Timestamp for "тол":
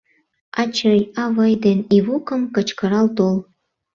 3.17-3.35